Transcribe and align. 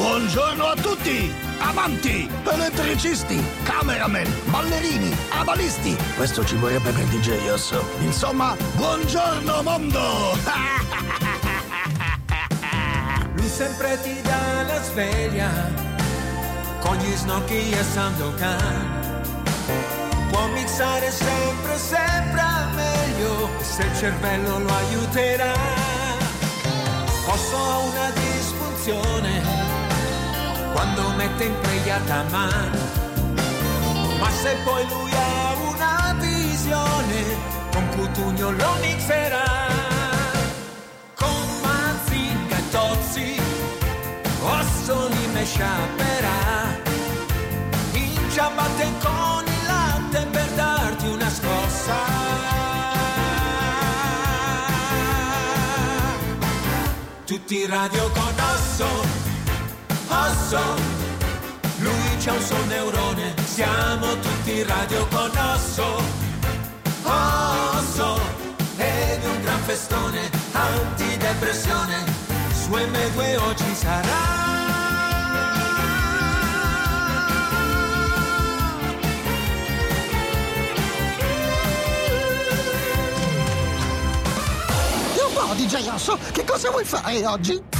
Buongiorno 0.00 0.64
a 0.64 0.74
tutti! 0.76 1.30
Amanti, 1.58 2.26
elettricisti, 2.50 3.38
cameraman, 3.64 4.24
ballerini, 4.46 5.14
abalisti. 5.28 5.94
Questo 6.16 6.42
ci 6.42 6.56
vorrebbe 6.56 6.90
per 6.90 7.04
DJ 7.04 7.50
Osso. 7.50 7.84
Insomma, 7.98 8.56
buongiorno 8.76 9.62
mondo! 9.62 10.00
Lui 13.36 13.46
sempre 13.46 14.00
ti 14.02 14.18
dà 14.22 14.62
la 14.62 14.82
sveglia 14.82 15.50
con 16.78 16.96
gli 16.96 17.14
snocchi 17.14 17.70
e 17.70 17.82
Sandokan. 17.82 19.22
Può 20.30 20.46
mixare 20.46 21.10
sempre, 21.10 21.76
sempre 21.76 22.42
meglio 22.74 23.50
se 23.60 23.82
il 23.82 23.94
cervello 23.98 24.60
lo 24.60 24.74
aiuterà. 24.74 25.52
Posso 27.26 27.56
una 27.92 28.10
disfunzione 28.12 29.79
quando 30.72 31.08
mette 31.16 31.44
in 31.44 31.54
preghiata 31.60 32.24
mano. 32.30 32.78
Ma 34.18 34.30
se 34.30 34.56
poi 34.64 34.86
lui 34.88 35.10
ha 35.12 35.54
una 35.70 36.16
visione, 36.18 37.24
con 37.72 37.88
Cutugno 37.90 38.50
lo 38.50 38.72
mixerà. 38.80 39.68
Con 41.14 41.60
Mazinga 41.62 42.56
e 42.56 42.70
Tozzi, 42.70 43.40
osso 44.42 45.08
li 45.08 45.26
me 45.32 45.44
sciaperà. 45.44 46.78
In 47.92 48.30
ciabatte 48.30 48.86
con 49.00 49.44
il 49.46 49.66
latte 49.66 50.26
per 50.30 50.48
darti 50.50 51.06
una 51.06 51.30
scossa. 51.30 52.28
Tutti 57.24 57.64
radio 57.66 58.10
con 58.10 58.34
osso, 58.54 59.09
osso. 60.30 60.60
Lui 61.78 62.16
c'ha 62.18 62.32
un 62.32 62.42
suo 62.42 62.64
neurone, 62.66 63.34
siamo 63.44 64.18
tutti 64.18 64.62
radio 64.62 65.06
con 65.08 65.30
osso, 65.36 66.02
osso. 67.02 68.20
Ed 68.76 69.24
un 69.24 69.42
gran 69.42 69.60
festone, 69.60 70.30
antidepressione, 70.52 72.04
su 72.52 72.70
M2 72.70 73.38
oggi 73.48 73.74
sarà. 73.74 74.48
DJ 85.56 85.88
Osso, 85.92 86.18
che 86.32 86.42
cosa 86.44 86.70
vuoi 86.70 86.84
fare 86.84 87.26
oggi? 87.26 87.79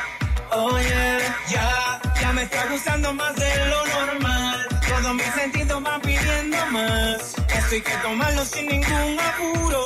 Yeah, 0.53 1.19
ya, 1.47 2.01
ya 2.19 2.33
me 2.33 2.43
está 2.43 2.67
gustando 2.69 3.13
más 3.13 3.33
de 3.35 3.65
lo 3.67 3.85
normal. 3.85 4.67
Todos 4.85 5.13
mis 5.15 5.33
sentidos 5.33 5.81
van 5.81 6.01
pidiendo 6.01 6.57
más. 6.71 7.35
Esto 7.47 7.75
hay 7.75 7.81
que 7.81 7.95
tomarlo 8.03 8.43
sin 8.43 8.67
ningún 8.67 9.17
apuro. 9.19 9.85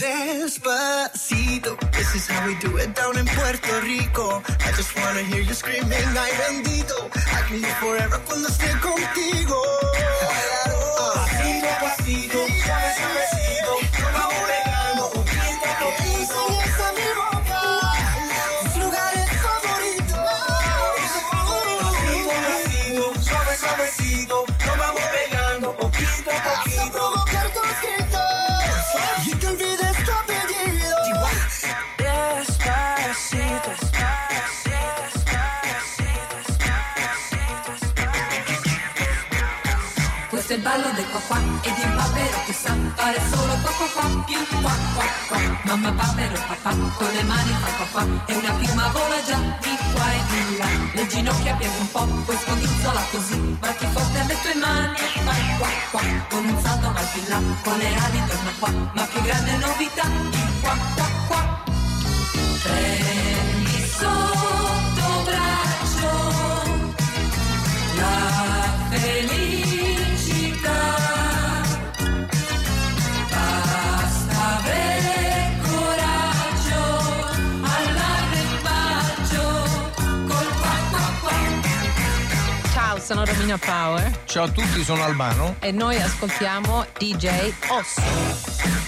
Despacito, 0.00 1.76
this 1.92 2.14
is 2.16 2.28
how 2.28 2.44
we 2.44 2.56
do 2.56 2.76
it 2.78 2.92
down 2.96 3.16
in 3.16 3.24
Puerto 3.24 3.80
Rico. 3.82 4.42
I 4.66 4.72
just 4.76 4.98
wanna 4.98 5.22
hear 5.22 5.42
you 5.42 5.54
screaming, 5.54 6.16
ay 6.18 6.32
bendito. 6.42 7.08
I 7.14 7.42
can 7.48 7.60
live 7.62 7.76
forever 7.78 8.20
cuando 8.26 8.48
esté 8.48 8.68
contigo. 8.80 9.62
Fare 43.02 43.20
solo 43.30 43.54
qua 43.62 43.72
qua 43.78 43.88
qua 43.94 44.04
più 44.26 44.40
qua 44.62 44.74
qua 44.94 45.06
qua. 45.28 45.38
Mamma 45.64 45.90
papero 45.92 46.38
papà 46.48 46.70
con 46.98 47.10
le 47.16 47.22
mani 47.24 47.52
fa 47.62 47.70
qua 47.76 47.86
qua 47.92 48.02
e 48.26 48.34
una 48.34 48.52
piuma 48.58 48.86
vola 48.94 49.18
già 49.28 49.38
di 49.62 49.74
qua 49.92 50.06
e 50.18 50.20
di 50.30 50.56
là. 50.58 50.68
Le 50.94 51.06
ginocchia 51.08 51.54
piega 51.54 51.78
un 51.80 51.90
po', 51.90 52.06
poi 52.26 52.36
scodinzola 52.42 53.02
così, 53.10 53.38
batti 53.62 53.86
forte 53.92 54.18
alle 54.20 54.36
tue 54.42 54.54
mani 54.54 54.96
e 54.96 55.20
fai 55.24 55.42
qua 55.58 55.68
qua. 55.90 56.02
Con 56.30 56.44
un 56.44 56.62
salto 56.62 56.92
vai 56.92 57.06
più 57.12 57.22
là, 57.26 57.38
con 57.64 57.76
le 57.78 57.88
ali 58.04 58.20
torna 58.28 58.52
qua, 58.60 58.70
ma 58.94 59.04
più 59.10 59.20
grande 59.22 59.52
novità, 59.56 60.06
il 60.06 60.52
qua 60.60 60.74
qua 60.94 61.06
qua. 61.28 61.40
Prendi 62.62 63.11
sono 83.12 83.26
Romina 83.26 83.58
Power 83.58 84.20
Ciao 84.24 84.44
a 84.44 84.48
tutti, 84.48 84.82
sono 84.82 85.04
Albano. 85.04 85.56
e 85.60 85.70
noi 85.70 86.00
ascoltiamo 86.00 86.86
DJ 86.96 87.52
Osso. 87.68 88.81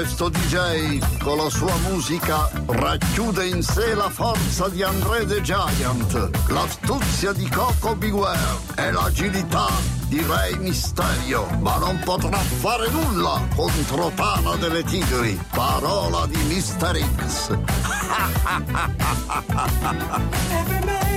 Questo 0.00 0.30
DJ 0.30 0.98
con 1.22 1.36
la 1.36 1.50
sua 1.50 1.76
musica 1.90 2.50
racchiude 2.64 3.46
in 3.48 3.62
sé 3.62 3.94
la 3.94 4.08
forza 4.08 4.70
di 4.70 4.82
André 4.82 5.26
the 5.26 5.42
Giant, 5.42 6.48
l'astuzia 6.48 7.32
di 7.32 7.46
Coco 7.50 7.94
Beware 7.94 8.38
e 8.76 8.92
l'agilità 8.92 9.68
di 10.06 10.24
Rey 10.26 10.56
Mysterio, 10.56 11.44
ma 11.58 11.76
non 11.76 12.00
potrà 12.02 12.38
fare 12.38 12.88
nulla 12.88 13.46
contro 13.54 14.10
Tana 14.14 14.56
delle 14.56 14.82
Tigri, 14.84 15.38
parola 15.50 16.26
di 16.26 16.38
Mr. 16.44 16.98
X. 17.26 17.58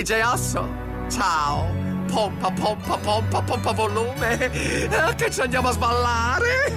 DJ 0.00 0.22
Osso, 0.22 0.66
ciao! 1.10 1.66
Pompa, 2.10 2.50
pompa, 2.50 2.96
pompa, 2.96 3.42
pompa 3.42 3.72
volume! 3.72 4.50
Eh, 4.50 5.14
Che 5.14 5.30
ci 5.30 5.42
andiamo 5.42 5.68
a 5.68 5.72
sballare! 5.72 6.74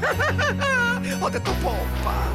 Ho 1.22 1.30
detto 1.30 1.54
pompa! 1.62 2.33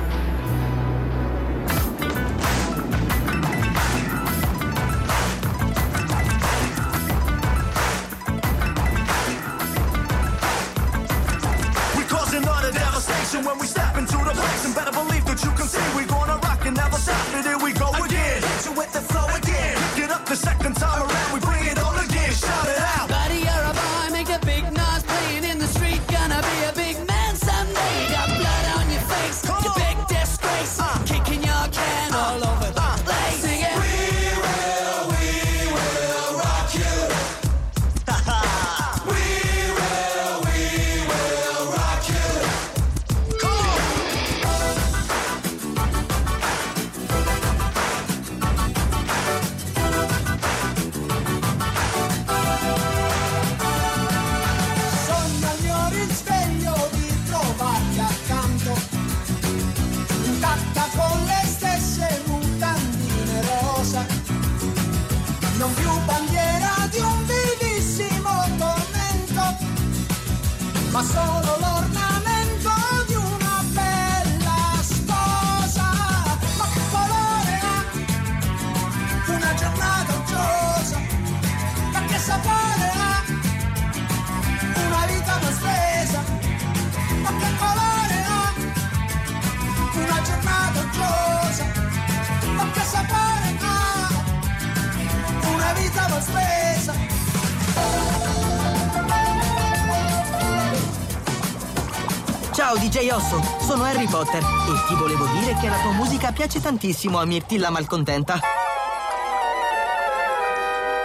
Harry 103.98 104.06
Potter 104.06 104.40
e 104.40 104.86
ti 104.86 104.94
volevo 104.94 105.26
dire 105.40 105.56
che 105.60 105.68
la 105.68 105.76
tua 105.80 105.90
musica 105.90 106.30
piace 106.30 106.60
tantissimo 106.60 107.18
a 107.18 107.24
Mirtilla 107.24 107.68
Malcontenta. 107.68 108.38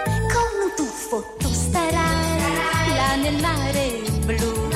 Come 0.04 0.64
un 0.64 0.72
tuffo 0.76 1.34
tu 1.36 1.52
starai 1.52 2.38
là 2.94 3.16
nel 3.16 3.40
mare 3.40 4.00
blu 4.24 4.68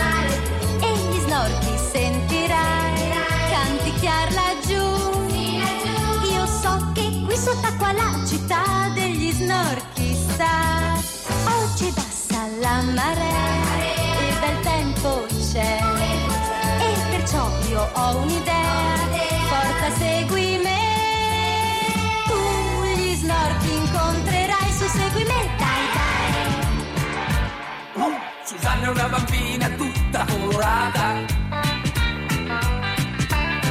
e 0.81 0.97
gli 0.97 1.21
snorchi 1.21 1.79
sentirai 1.93 3.13
canticchiar 3.53 4.33
laggiù. 4.33 4.83
Io 6.33 6.47
so 6.47 6.91
che 6.95 7.23
qui 7.25 7.37
sott'acqua 7.37 7.93
la 7.93 8.21
città 8.27 8.91
degli 8.95 9.31
snorchi 9.31 10.13
sta. 10.15 10.99
Oggi 11.63 11.93
bassa 11.93 12.49
la 12.59 12.83
marea 12.83 13.38
ho 17.93 18.17
un'idea, 18.19 18.97
forza 19.49 19.91
segui 19.99 20.59
me. 20.63 20.77
Tu 22.27 23.01
gli 23.01 23.15
snorchi 23.15 23.73
incontrerai, 23.75 24.73
su 24.73 24.87
segui 24.89 25.25
me, 25.25 25.49
dai 25.59 25.87
dai. 25.95 26.09
Susanna 28.49 28.87
è 28.87 28.89
una 28.89 29.09
bambina 29.09 29.69
tutta 29.69 30.25
colorata 30.25 31.17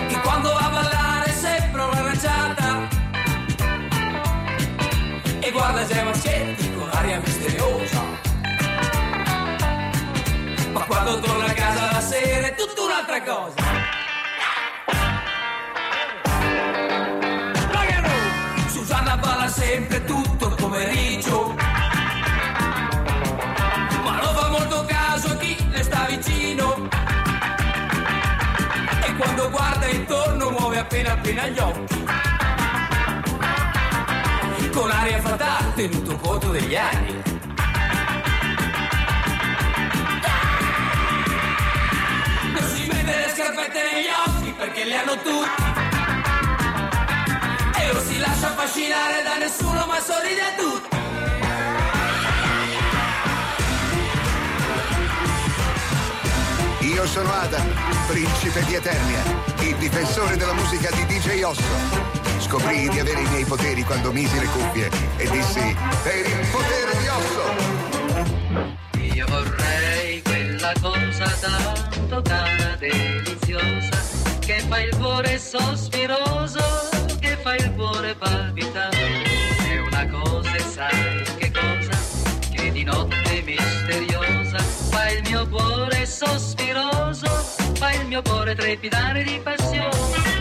Che 0.07 0.19
quando 0.21 0.53
va 0.53 0.59
a 0.59 0.69
ballare 0.69 1.31
sembra 1.31 1.86
un'arrangiata 1.86 2.88
E 5.39 5.51
guarda 5.51 5.83
Gemma 5.86 6.12
Marchetti 6.12 6.74
con 6.75 6.89
aria 6.91 7.19
misteriosa 7.19 8.01
Ma 10.74 10.81
quando 10.81 11.19
torna 11.21 11.45
a 11.45 11.53
casa 11.53 11.91
la 11.93 12.01
sera 12.01 12.47
è 12.47 12.55
tutta 12.55 12.81
un'altra 12.83 13.21
cosa 13.24 13.87
pomeriggio 20.77 21.55
ma 24.03 24.22
non 24.22 24.36
fa 24.36 24.50
molto 24.50 24.86
caso 24.86 25.29
a 25.29 25.36
chi 25.38 25.57
le 25.72 25.81
sta 25.81 26.05
vicino. 26.07 26.88
E 29.01 29.15
quando 29.15 29.50
guarda 29.50 29.88
intorno 29.88 30.51
muove 30.51 30.77
appena 30.77 31.13
appena 31.13 31.48
gli 31.48 31.57
occhi. 31.57 32.05
Con 34.72 34.91
aria 34.91 35.19
fatale, 35.19 35.74
tenuto 35.74 36.15
conto 36.17 36.50
degli 36.51 36.75
anni. 36.75 37.24
Non 42.53 42.63
si 42.69 42.88
mette 42.88 43.15
le 43.15 43.34
scarpette 43.36 43.81
negli 43.91 44.10
occhi 44.27 44.51
perché 44.51 44.86
le 44.86 44.96
hanno 44.96 45.15
tutti. 45.15 45.76
Si 48.07 48.17
lascia 48.19 48.47
affascinare 48.47 49.21
da 49.23 49.37
nessuno 49.37 49.85
ma 49.85 49.99
sorride 49.99 50.41
a 50.41 50.53
tutti. 50.57 50.95
Io 56.87 57.05
sono 57.05 57.31
Adam, 57.31 57.67
principe 58.07 58.63
di 58.65 58.75
Eternia, 58.75 59.21
il 59.59 59.75
difensore 59.75 60.35
della 60.37 60.53
musica 60.53 60.89
di 60.91 61.05
DJ 61.05 61.43
Osso. 61.43 62.07
scoprii 62.39 62.89
di 62.89 62.99
avere 62.99 63.21
i 63.21 63.27
miei 63.29 63.43
poteri 63.45 63.83
quando 63.83 64.11
misi 64.11 64.39
le 64.39 64.45
cuffie 64.47 64.89
e 65.17 65.29
dissi 65.29 65.75
per 66.03 66.25
il 66.25 66.47
potere 66.51 66.97
di 66.99 67.07
osso. 67.07 68.35
Io 69.13 69.25
vorrei 69.27 70.21
quella 70.21 70.71
cosa 70.81 71.25
tanto 71.25 72.21
cara, 72.21 72.75
deliziosa, 72.77 73.99
che 74.39 74.63
fa 74.67 74.79
il 74.81 74.95
cuore 74.97 75.37
sospiroso, 75.37 76.89
fa 77.47 77.55
il 77.55 77.73
cuore 77.75 78.13
palpitare. 78.15 79.23
È 79.69 79.79
una 79.79 80.05
cosa, 80.09 80.53
e 80.53 80.59
sai 80.59 81.23
che 81.37 81.51
cosa? 81.51 81.97
Che 82.51 82.71
di 82.71 82.83
notte 82.83 83.41
misteriosa 83.41 84.57
fa 84.57 85.09
il 85.11 85.21
mio 85.29 85.47
cuore 85.47 86.05
sospiroso, 86.05 87.29
fa 87.75 87.93
il 87.93 88.05
mio 88.07 88.21
cuore 88.21 88.53
trepidare 88.53 89.23
di 89.23 89.39
passione. 89.41 90.37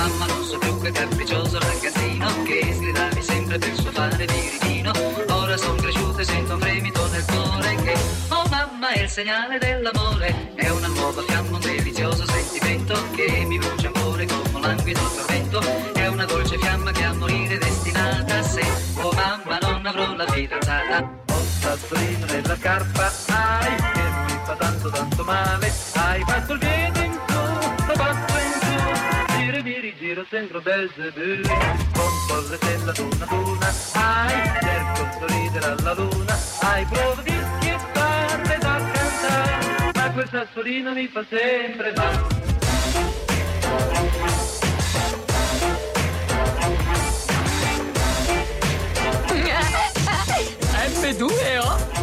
Mamma 0.00 0.24
non 0.24 0.42
so 0.44 0.56
più 0.56 0.80
che 0.80 0.92
capriccioso 0.92 1.58
ragazzino 1.58 2.42
che 2.44 2.72
sgridavi 2.72 3.22
sempre 3.22 3.58
per 3.58 3.74
suo 3.74 3.90
fare 3.90 4.24
di 4.24 4.48
ritino. 4.48 4.92
Ora 5.28 5.58
son 5.58 5.76
cresciuto 5.76 6.20
e 6.20 6.24
sento 6.24 6.54
un 6.54 6.60
fremito 6.60 7.06
nel 7.08 7.22
cuore 7.26 7.74
che, 7.74 7.94
oh 8.30 8.48
mamma, 8.48 8.88
è 8.92 9.02
il 9.02 9.10
segnale 9.10 9.58
dell'amore. 9.58 10.54
È 10.54 10.70
una 10.70 10.86
nuova 10.86 11.20
fiamma, 11.20 11.54
un 11.54 11.60
delizioso 11.60 12.24
sentimento 12.26 12.94
che 13.14 13.44
mi 13.46 13.58
brucia 13.58 13.88
ancora 13.88 14.24
come 14.24 14.50
un 14.54 14.60
languido 14.62 15.00
tormento. 15.00 15.60
È 15.92 16.06
una 16.06 16.24
dolce 16.24 16.56
fiamma 16.56 16.92
che 16.92 17.04
a 17.04 17.12
morire 17.12 17.54
è 17.56 17.58
destinata 17.58 18.42
se, 18.42 18.62
oh 19.02 19.12
mamma, 19.12 19.58
non 19.60 19.84
avrò 19.84 20.14
la 20.14 20.26
fidanzata. 20.28 21.10
Ho 21.30 21.44
sassolino 21.60 22.24
nella 22.24 22.56
scarpa, 22.56 23.12
ai, 23.28 23.76
che 23.92 24.00
mi 24.00 24.40
fa 24.44 24.56
tanto 24.56 24.88
tanto 24.88 25.24
male. 25.24 25.70
Hai 25.92 26.22
fatto 26.26 26.52
il 26.54 26.58
piede 26.58 27.00
in 27.04 27.12
su, 27.12 27.84
lo 27.86 27.94
fatto 27.94 28.32
in 28.38 28.60
su. 28.62 28.69
Mi 29.62 29.78
rigiro, 29.78 30.24
sembro 30.30 30.62
Belzebù. 30.62 31.42
Conto 31.92 32.48
le 32.48 32.56
stelle 32.56 32.90
ad 32.90 32.98
una 32.98 33.24
ad 33.24 33.32
una. 33.32 33.70
Ai, 33.92 34.52
cerco 34.58 35.02
di 35.02 35.10
sorridere 35.18 35.66
alla 35.66 35.92
luna. 35.92 36.38
Hai 36.60 36.86
provo 36.86 37.20
di 37.20 37.38
schiettarle 37.58 38.58
da 38.58 38.90
cantare. 38.92 39.90
Ma 39.94 40.10
quel 40.12 40.28
sassolino 40.30 40.92
mi 40.92 41.06
fa 41.08 41.22
sempre 41.28 41.92
male. 41.94 42.38
F2O? 51.02 51.99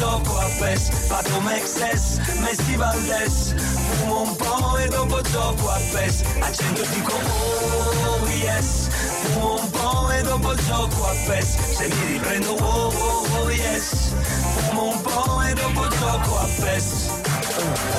Gioco 0.00 0.38
a 0.38 0.48
PES 0.58 0.90
Pato 1.08 1.40
Mexes, 1.42 2.18
Messi 2.40 2.74
Valdes 2.76 3.54
Fumo 3.98 4.22
un 4.22 4.36
po' 4.36 4.78
e 4.78 4.88
dopo 4.88 5.20
gioco 5.20 5.68
a 5.68 5.78
PES 5.92 6.22
Accendo 6.40 6.80
e 6.82 6.88
dico 6.88 7.12
oh 7.12 8.26
yes 8.28 8.88
Fumo 8.88 9.60
un 9.60 9.70
po' 9.70 10.10
e 10.10 10.22
dopo 10.22 10.54
gioco 10.54 11.04
a 11.04 11.14
PES 11.26 11.76
Se 11.76 11.88
mi 11.88 12.12
riprendo 12.12 12.52
oh 12.52 12.88
oh 12.88 13.42
oh 13.42 13.50
yes. 13.50 14.14
Fumo 14.54 14.92
un 14.92 15.00
po' 15.02 15.42
e 15.42 15.54
dopo 15.54 15.86
gioco 15.88 16.38
a 16.38 16.48
PES 16.60 17.29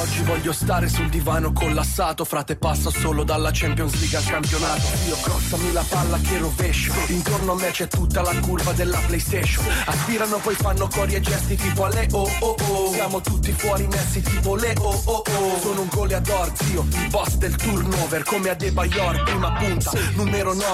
Oggi 0.01 0.23
voglio 0.23 0.51
stare 0.51 0.87
sul 0.89 1.09
divano 1.09 1.51
collassato. 1.51 2.25
Frate 2.25 2.55
passa 2.55 2.89
solo 2.89 3.23
dalla 3.23 3.51
Champions 3.53 3.93
League 3.99 4.17
al 4.17 4.23
campionato. 4.23 4.81
Io 5.07 5.17
crossami 5.21 5.71
la 5.71 5.85
palla 5.87 6.17
che 6.17 6.37
rovescio. 6.39 6.93
Intorno 7.07 7.51
a 7.51 7.55
me 7.55 7.69
c'è 7.71 7.87
tutta 7.87 8.21
la 8.21 8.33
curva 8.39 8.71
della 8.73 8.99
Playstation. 9.05 9.65
Aspirano 9.85 10.37
poi 10.37 10.55
fanno 10.55 10.87
cori 10.87 11.13
e 11.13 11.21
gesti 11.21 11.55
tipo 11.55 11.85
alle 11.85 12.07
oh 12.11 12.29
oh 12.39 12.55
oh 12.67 12.91
Siamo 12.93 13.21
tutti 13.21 13.51
fuori 13.51 13.87
messi 13.87 14.21
tipo 14.21 14.55
le 14.55 14.75
oh 14.79 15.01
oh 15.05 15.23
oh 15.25 15.59
Sono 15.59 15.81
un 15.81 15.87
goleador 15.91 16.51
zio, 16.55 16.85
il 16.89 17.07
boss 17.09 17.35
del 17.35 17.55
turnover 17.55 18.23
Come 18.23 18.49
a 18.49 18.53
De 18.55 18.71
Bayor, 18.71 19.23
prima 19.23 19.51
punta, 19.53 19.91
numero 20.15 20.53
9 20.53 20.65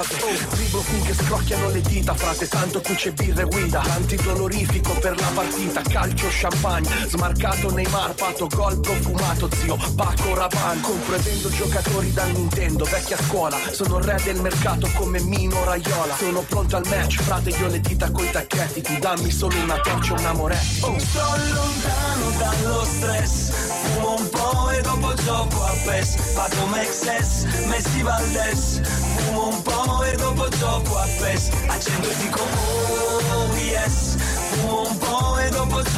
Driblo 0.51 0.81
finché 0.81 1.13
scrocchiano 1.13 1.69
le 1.69 1.81
dita 1.81 2.13
Frate 2.13 2.47
tanto 2.47 2.81
qui 2.81 2.95
c'è 2.95 3.11
birra 3.11 3.41
e 3.41 3.45
guida. 3.45 3.81
Antidolorifico 3.81 4.93
per 4.93 5.19
la 5.19 5.31
partita 5.33 5.81
Calcio 5.81 6.27
champagne, 6.29 6.89
smarcato 7.07 7.71
Neymar 7.71 8.13
Pato 8.13 8.47
gol 8.47 8.76
profumato 8.79 9.49
zio 9.53 9.77
Paco 9.95 10.33
Rabanne 10.33 10.81
Compro 10.81 11.15
e 11.15 11.19
vendo 11.19 11.49
giocatori 11.49 12.13
da 12.13 12.25
Nintendo 12.25 12.85
Vecchia 12.85 13.17
scuola. 13.17 13.57
Sono 13.71 13.99
re 13.99 14.19
del 14.23 14.39
mercato 14.41 14.89
come 14.93 15.19
Mino 15.21 15.63
Raiola. 15.63 16.15
Sono 16.17 16.41
pronto 16.41 16.75
al 16.75 16.85
match 16.87 17.21
Frate 17.21 17.49
io 17.49 17.67
le 17.67 17.79
dita 17.79 18.11
coi 18.11 18.29
tacchetti. 18.29 18.81
Tu 18.81 18.97
dammi 18.99 19.31
solo 19.31 19.57
una 19.59 19.79
torcia 19.79 20.15
e 20.15 20.19
un 20.19 20.25
amore 20.25 20.59
oh. 20.81 20.99
Sto 20.99 21.19
lontano 21.53 22.37
dallo 22.37 22.85
stress 22.85 23.51
Fumo 23.93 24.15
un 24.17 24.29
po' 24.29 24.69
e 24.71 24.81
dopo 24.81 25.13
gioco 25.13 25.63
a 25.63 25.73
PES. 25.85 26.15
Pato 26.33 26.65
Mexes, 26.67 27.45
Messi 27.67 28.01
Valdes 28.01 28.81
Fumo 29.15 29.47
un 29.47 29.61
po' 29.61 30.03
e 30.03 30.15
dopo 30.15 30.47
gioco 30.49 30.97
a 30.97 31.07
PES. 31.19 31.49
Accendo 31.67 32.09
e 32.09 32.15
dico 32.17 32.39
oh 32.39 33.26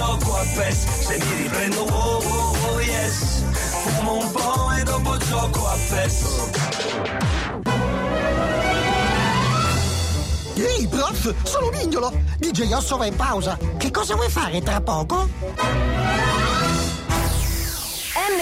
gioco 0.09 0.35
a 0.35 0.43
PES 0.55 0.85
Se 1.05 1.17
mi 1.17 1.43
riprendo 1.43 1.81
oh 1.81 2.23
oh 2.23 2.55
oh 2.67 2.79
yes 2.79 3.43
Fumo 3.51 4.13
un 4.17 4.31
po' 4.31 4.71
e 4.77 4.83
dopo 4.83 5.17
gioco 5.17 5.67
a 5.67 5.77
PES 5.89 6.23
Ehi, 10.55 10.87
prof, 10.89 11.33
sono 11.43 11.69
Mignolo. 11.69 12.11
DJ 12.37 12.73
Osso 12.73 12.97
va 12.97 13.05
in 13.05 13.15
pausa. 13.15 13.57
Che 13.77 13.91
cosa 13.91 14.15
vuoi 14.15 14.29
fare 14.29 14.61
tra 14.61 14.81
poco? 14.81 15.29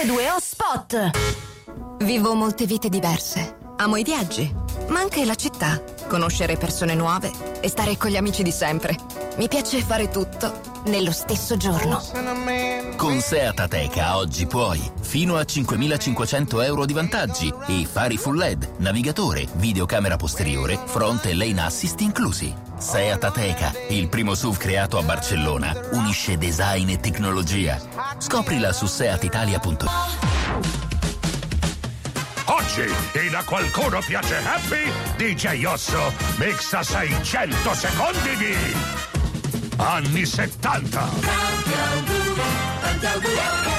N2O 0.02 0.36
Spot. 0.40 1.10
Vivo 1.98 2.34
molte 2.34 2.66
vite 2.66 2.88
diverse. 2.88 3.67
Amo 3.80 3.94
i 3.94 4.02
viaggi, 4.02 4.52
ma 4.88 4.98
anche 4.98 5.24
la 5.24 5.36
città, 5.36 5.80
conoscere 6.08 6.56
persone 6.56 6.96
nuove 6.96 7.30
e 7.60 7.68
stare 7.68 7.96
con 7.96 8.10
gli 8.10 8.16
amici 8.16 8.42
di 8.42 8.50
sempre. 8.50 8.96
Mi 9.36 9.46
piace 9.46 9.80
fare 9.82 10.08
tutto 10.08 10.52
nello 10.86 11.12
stesso 11.12 11.56
giorno. 11.56 12.02
Con 12.96 13.20
Seat 13.20 13.60
Ateca 13.60 14.16
oggi 14.16 14.46
puoi 14.46 14.82
fino 15.00 15.36
a 15.36 15.42
5.500 15.42 16.64
euro 16.64 16.86
di 16.86 16.92
vantaggi 16.92 17.54
e 17.68 17.86
fari 17.88 18.16
full 18.16 18.36
LED, 18.36 18.68
navigatore, 18.78 19.46
videocamera 19.54 20.16
posteriore, 20.16 20.76
front 20.84 21.26
e 21.26 21.34
lane 21.34 21.62
assist 21.62 22.00
inclusi. 22.00 22.52
Seat 22.78 23.22
Ateca, 23.22 23.72
il 23.90 24.08
primo 24.08 24.34
SUV 24.34 24.56
creato 24.56 24.98
a 24.98 25.02
Barcellona, 25.02 25.72
unisce 25.92 26.36
design 26.36 26.88
e 26.88 26.98
tecnologia. 26.98 27.80
Scoprila 28.18 28.72
su 28.72 28.86
seatitalia.it. 28.86 30.87
Oggi, 32.68 32.84
in 33.26 33.34
A 33.34 33.42
Qualcuno 33.44 33.98
Piace 34.00 34.36
Happy, 34.44 34.92
DJ 35.16 35.64
Osso 35.64 36.12
mixa 36.36 36.82
600 36.82 37.74
secondi 37.74 38.36
di 38.36 38.54
anni 39.78 40.26
70. 40.26 41.08
Osso 42.92 43.77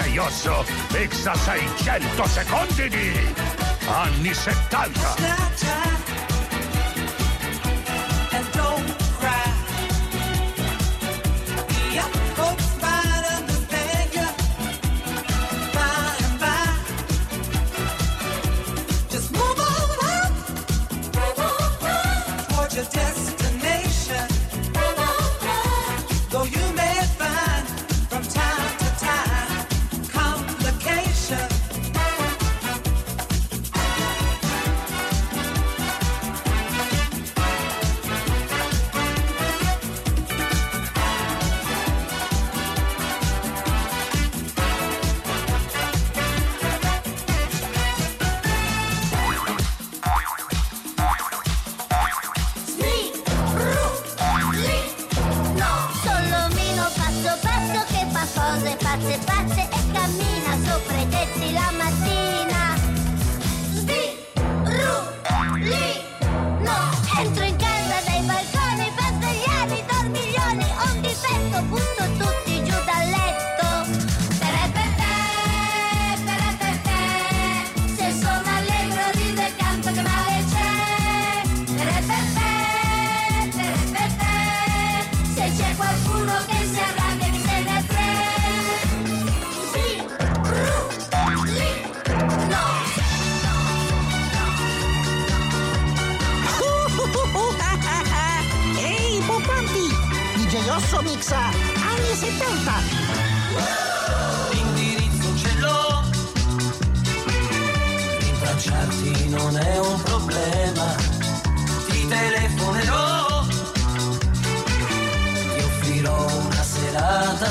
Osso 0.00 0.64
mixa 0.90 1.34
600 1.34 2.26
secondi 2.26 2.88
di 2.88 3.12
anni 3.86 4.32
70. 4.32 5.81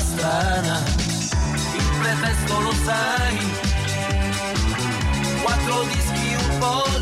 Strana. 0.02 0.82
presto 2.20 2.60
lo 2.60 2.72
sai. 2.84 3.38
Quattro 5.42 5.82
dischi, 5.84 6.34
un 6.34 6.58
po' 6.58 7.01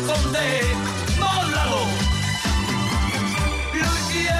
farlo 0.00 0.12
con 0.12 0.30
te, 0.32 0.76
mollalo! 1.18 1.86
Lui 3.72 4.00
chi 4.10 4.24
è? 4.24 4.30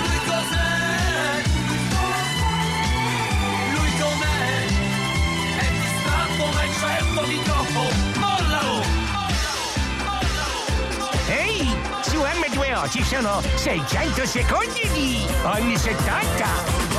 Lui 0.00 0.18
cos'è? 0.26 1.42
Lui 3.72 3.90
com'è? 3.98 4.66
È 5.58 5.66
distratto 5.80 6.44
ma 6.52 6.62
è 6.62 6.68
certo 6.78 7.20
di 7.26 7.42
troppo, 7.42 7.82
mollalo! 8.18 8.82
Ehi, 11.28 11.76
su 12.02 12.18
M2O 12.18 12.90
ci 12.90 13.02
sono 13.02 13.42
600 13.54 14.26
secondi 14.26 14.88
di 14.92 15.26
anni 15.42 15.76
70. 15.76 16.94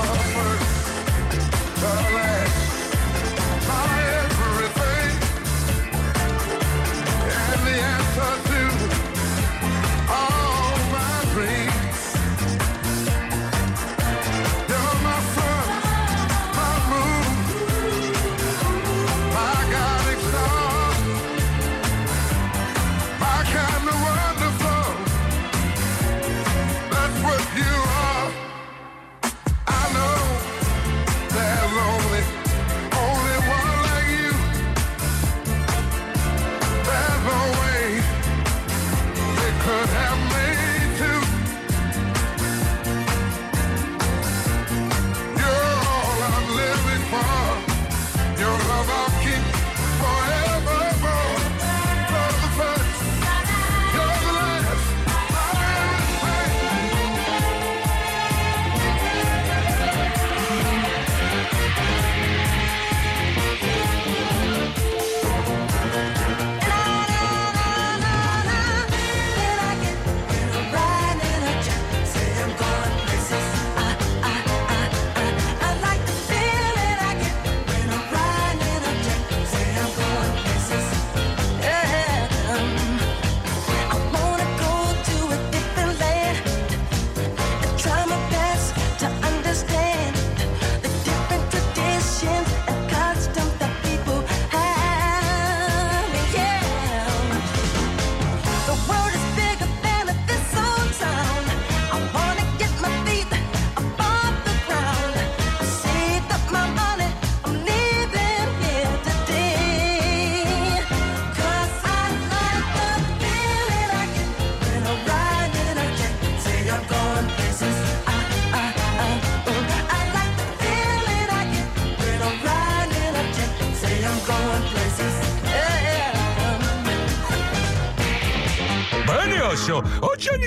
The 7.76 7.82
answer 7.82 8.55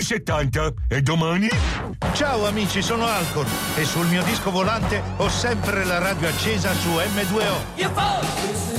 70 0.08 0.72
e 0.88 1.02
domani? 1.02 1.48
Ciao 2.14 2.46
amici, 2.46 2.80
sono 2.80 3.04
Alcon 3.04 3.44
e 3.76 3.84
sul 3.84 4.06
mio 4.06 4.22
disco 4.22 4.50
volante 4.50 5.02
ho 5.18 5.28
sempre 5.28 5.84
la 5.84 5.98
radio 5.98 6.28
accesa 6.28 6.72
su 6.72 6.88
M2O. 6.88 8.77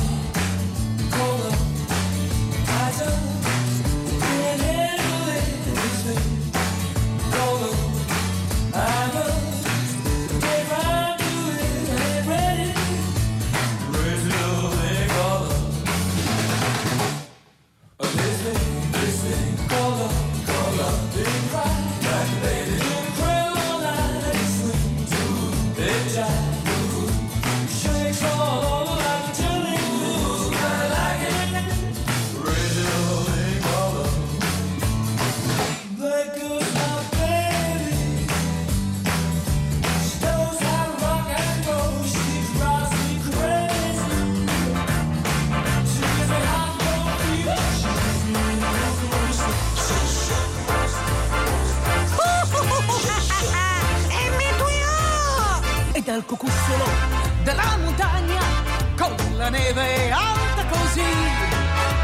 Dal 56.10 56.26
cucuzzolo 56.26 56.86
della 57.44 57.78
montagna 57.78 58.42
con 58.98 59.16
la 59.38 59.50
neve 59.50 60.10
alta 60.10 60.66
così. 60.66 61.04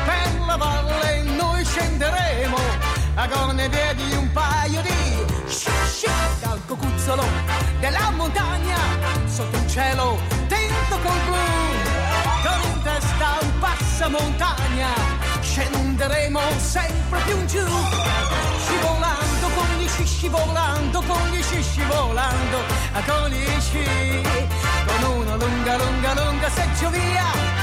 Per 0.05 0.45
la 0.45 0.55
valle 0.57 1.23
noi 1.23 1.65
scenderemo 1.65 2.55
a 3.15 3.27
gorne 3.27 3.67
piedi 3.67 4.15
un 4.15 4.31
paio 4.31 4.81
di 4.81 5.47
sci 5.47 6.07
dal 6.39 6.61
cucuzzolo 6.67 7.23
della 7.79 8.11
montagna 8.11 8.77
sotto 9.25 9.57
un 9.57 9.67
cielo 9.67 10.19
tinto 10.49 10.99
col 11.01 11.21
blu. 11.25 11.45
Con 12.43 12.61
in 12.73 12.81
testa 12.83 13.37
un 13.41 13.59
passamontagna 13.59 14.89
scenderemo 15.41 16.41
sempre 16.57 17.21
più 17.21 17.37
in 17.39 17.47
giù. 17.47 17.65
Scivolando 18.65 19.34
con 19.55 19.67
gli 19.79 19.87
sci 19.87 20.05
scivolando 20.05 21.01
con 21.01 21.29
gli 21.29 21.41
sci 21.41 21.63
scivolando 21.63 22.57
a 22.93 23.01
con 23.03 23.29
gli 23.29 23.59
sci 23.59 24.21
con 24.85 25.17
una 25.17 25.35
lunga 25.35 25.77
lunga 25.77 26.13
lunga 26.13 26.49
seggiovia 26.49 27.55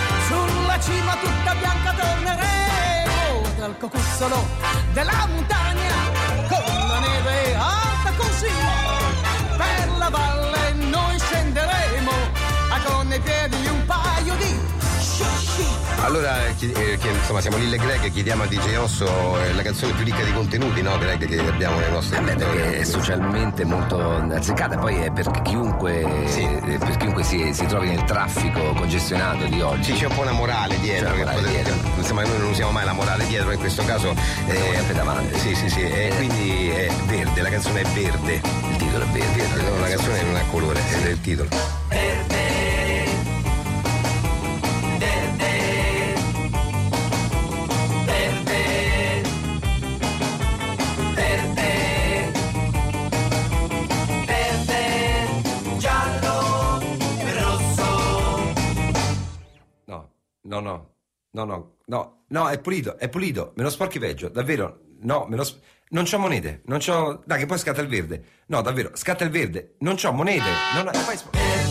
cima 0.82 1.14
tutta 1.14 1.54
bianca 1.54 1.92
torneremo 1.92 3.48
dal 3.56 3.78
cocuzzolo 3.78 4.44
della 4.92 5.26
montagna 5.28 5.94
con 6.48 6.88
la 6.88 6.98
neve 6.98 7.54
alta 7.54 8.12
così 8.16 8.50
per 9.56 9.88
la 9.96 10.08
valle 10.08 10.71
Allora, 16.12 16.46
eh, 16.46 16.54
chi- 16.56 16.70
eh, 16.70 16.98
che, 16.98 17.08
insomma, 17.08 17.40
siamo 17.40 17.56
Lille 17.56 17.78
Greg, 17.78 18.10
chiediamo 18.10 18.42
a 18.42 18.46
DJ 18.46 18.76
Osso 18.76 19.06
eh, 19.40 19.54
la 19.54 19.62
canzone 19.62 19.94
più 19.94 20.04
ricca 20.04 20.22
di 20.22 20.34
contenuti, 20.34 20.82
no, 20.82 20.98
Greg, 20.98 21.24
che 21.24 21.38
abbiamo 21.38 21.78
nei 21.78 21.90
nostri 21.90 22.18
Eh 22.18 22.20
beh, 22.20 22.34
perché 22.34 22.80
è 22.80 22.84
socialmente 22.84 23.64
molto 23.64 24.16
azzeccata, 24.16 24.76
poi 24.76 24.96
è 24.96 25.10
per 25.10 25.30
chiunque, 25.40 26.02
eh, 26.02 26.78
per 26.78 26.98
chiunque 26.98 27.22
si, 27.22 27.54
si 27.54 27.64
trovi 27.64 27.88
nel 27.88 28.04
traffico 28.04 28.74
congestionato 28.74 29.46
di 29.46 29.62
oggi. 29.62 29.94
Sì, 29.94 30.00
c'è 30.00 30.06
un 30.08 30.14
po' 30.14 30.20
una 30.20 30.32
morale 30.32 30.78
dietro, 30.80 31.14
che 31.14 31.22
una 31.22 31.32
morale 31.32 31.48
potete- 31.48 31.62
dietro. 31.72 31.90
insomma 31.96 32.22
noi 32.24 32.38
non 32.38 32.50
usiamo 32.50 32.70
mai 32.72 32.84
la 32.84 32.92
morale 32.92 33.26
dietro, 33.26 33.50
in 33.50 33.58
questo 33.58 33.82
caso 33.86 34.14
Siamo 34.44 34.72
sempre 34.74 34.94
davanti. 34.94 35.38
Sì, 35.38 35.54
sì, 35.54 35.70
sì, 35.70 35.80
e 35.80 36.12
quindi 36.16 36.68
è 36.68 36.92
verde, 37.06 37.40
la 37.40 37.48
canzone 37.48 37.80
è 37.80 37.86
verde. 37.86 38.34
Il 38.34 38.76
titolo 38.76 39.04
è 39.04 39.06
verde. 39.06 39.34
Verde, 39.34 39.62
no, 39.62 39.78
la 39.80 39.88
canzone 39.88 40.22
non 40.24 40.36
ha 40.36 40.44
colore, 40.50 40.78
è 41.04 41.08
il 41.08 41.20
titolo. 41.22 41.48
Verde, 41.88 42.31
No, 60.52 60.60
no, 60.60 60.96
no, 61.30 61.44
no, 61.46 61.76
no, 61.86 62.24
no, 62.28 62.48
è 62.50 62.60
pulito, 62.60 62.98
è 62.98 63.08
pulito, 63.08 63.54
me 63.56 63.62
lo 63.62 63.70
sporchi 63.70 63.98
peggio, 63.98 64.28
davvero, 64.28 64.80
no, 65.00 65.24
me 65.26 65.36
lo 65.36 65.44
sp- 65.44 65.62
non 65.92 66.04
c'ho 66.04 66.18
monete, 66.18 66.60
non 66.66 66.78
c'ho, 66.78 67.22
dai 67.24 67.38
che 67.38 67.46
poi 67.46 67.56
scatta 67.56 67.80
il 67.80 67.88
verde, 67.88 68.22
no, 68.48 68.60
davvero, 68.60 68.90
scatta 68.92 69.24
il 69.24 69.30
verde, 69.30 69.76
non 69.78 69.94
c'ho 69.94 70.12
monete, 70.12 70.50
no, 70.74 70.82
no, 70.82 70.90
e 70.92 70.98
poi 71.06 71.61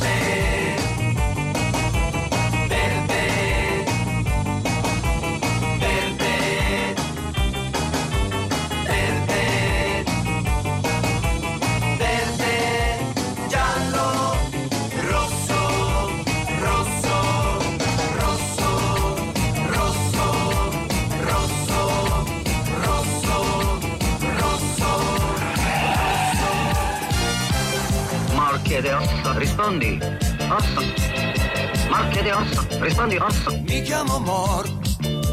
osso, 33.02 33.08
rispondi 33.08 33.18
osso. 33.18 33.62
Mi 33.68 33.82
chiamo 33.82 34.20
Mor, 34.20 34.70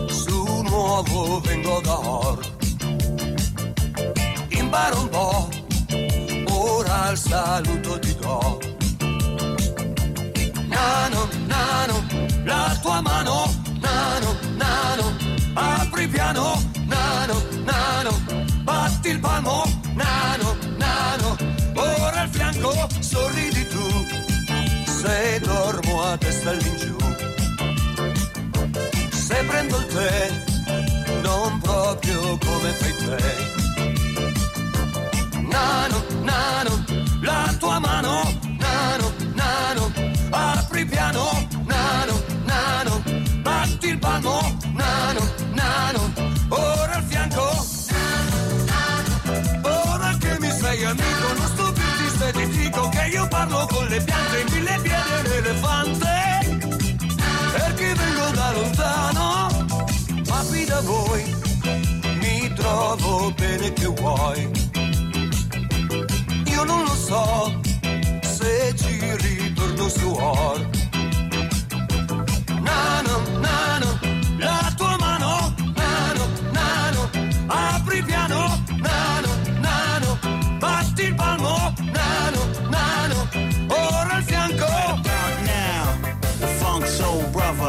su 0.09 0.63
nuovo 0.63 1.41
vengo 1.41 1.81
da 1.83 1.99
Or. 1.99 2.39
Imparo 4.49 5.01
un 5.01 5.09
po', 5.09 5.49
ora 6.51 7.11
il 7.11 7.19
saluto 7.19 7.99
ti 7.99 8.15
do. 8.17 8.59
Nano, 10.67 11.29
nano, 11.47 12.07
la 12.45 12.79
tua 12.81 13.01
mano, 13.01 13.55
nano, 13.81 14.37
nano, 14.57 15.17
apri 15.55 16.09
piano, 16.09 16.63
nano, 16.87 17.43
nano, 17.65 18.11
batti 18.63 19.09
il 19.09 19.21
palmo, 19.21 19.65
nano, 19.95 20.57
nano, 20.77 21.37
ora 21.75 22.21
al 22.21 22.29
fianco, 22.29 22.89
sorridi 23.01 23.67
tu, 23.69 24.07
se 24.87 25.41
dormo 25.43 26.03
a 26.03 26.17
testa 26.17 26.51
all'ingiù. 26.51 27.08
Parlo 53.99 54.05
con 54.05 54.05
le 54.05 54.05
piante, 54.05 54.45
mille 54.53 54.79
piedi 54.83 55.13
e 55.15 55.29
l'elefante 55.29 56.17
perché 57.53 57.95
vengo 57.95 58.31
da 58.35 58.53
lontano, 58.53 59.49
ma 60.29 60.45
qui 60.49 60.65
da 60.65 60.81
voi 60.81 61.37
mi 62.21 62.53
trovo 62.55 63.33
bene 63.33 63.73
che 63.73 63.87
vuoi. 63.87 64.51
Io 66.47 66.65
non 66.65 66.83
lo 66.85 66.95
so 66.95 67.61
se 68.23 68.75
ci 68.77 69.17
ritorno 69.17 69.89
su 69.89 70.11
or. 70.11 70.69
Nano, 72.61 73.23
nano, 73.41 73.98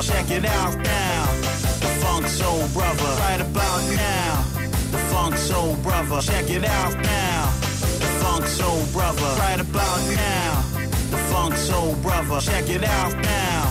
Soul 0.02 0.14
Brother. 0.14 0.30
Check 0.30 0.32
it 0.32 0.46
out 0.46 0.78
now. 0.78 1.26
The 1.80 1.88
Funk 2.02 2.28
Soul 2.28 2.68
Brother. 2.74 3.04
Right 3.20 3.42
about 3.42 3.84
now. 3.96 4.44
The 4.92 4.98
Funk 5.12 5.36
Soul 5.36 5.76
Brother. 5.84 6.22
Check 6.22 6.50
it 6.50 6.64
out 6.64 6.96
now. 6.96 7.52
The 8.00 8.10
Funk 8.22 8.46
Soul 8.48 8.86
Brother. 8.94 9.30
Right 9.40 9.60
about 9.60 10.00
now. 10.16 10.62
The 11.12 11.18
Funk 11.30 11.56
Soul 11.56 11.96
Brother. 11.96 12.40
Check 12.40 12.70
it 12.70 12.84
out 12.84 13.14
now. 13.18 13.66